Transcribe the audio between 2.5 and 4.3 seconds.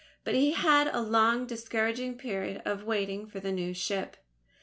of waiting for the new ship.